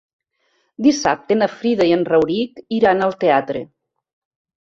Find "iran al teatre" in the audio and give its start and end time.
2.79-3.63